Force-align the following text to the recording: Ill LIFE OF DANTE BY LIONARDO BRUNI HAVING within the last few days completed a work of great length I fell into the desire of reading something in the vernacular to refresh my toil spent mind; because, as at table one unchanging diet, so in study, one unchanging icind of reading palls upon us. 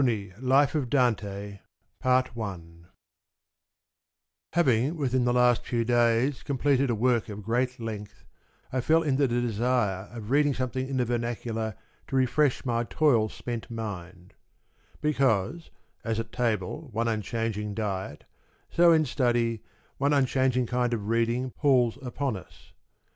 Ill 0.03 0.31
LIFE 0.39 0.73
OF 0.73 0.89
DANTE 0.89 1.21
BY 1.21 1.59
LIONARDO 2.03 2.31
BRUNI 2.35 2.85
HAVING 4.53 4.97
within 4.97 5.25
the 5.25 5.33
last 5.33 5.63
few 5.63 5.85
days 5.85 6.41
completed 6.41 6.89
a 6.89 6.95
work 6.95 7.29
of 7.29 7.43
great 7.43 7.79
length 7.79 8.25
I 8.73 8.81
fell 8.81 9.03
into 9.03 9.27
the 9.27 9.39
desire 9.39 10.09
of 10.11 10.31
reading 10.31 10.55
something 10.55 10.87
in 10.89 10.97
the 10.97 11.05
vernacular 11.05 11.75
to 12.07 12.15
refresh 12.15 12.65
my 12.65 12.83
toil 12.85 13.29
spent 13.29 13.69
mind; 13.69 14.33
because, 15.01 15.69
as 16.03 16.19
at 16.19 16.31
table 16.31 16.89
one 16.91 17.07
unchanging 17.07 17.75
diet, 17.75 18.23
so 18.71 18.91
in 18.91 19.05
study, 19.05 19.61
one 19.99 20.13
unchanging 20.13 20.65
icind 20.67 20.93
of 20.95 21.09
reading 21.09 21.51
palls 21.51 21.99
upon 22.01 22.35
us. 22.37 22.73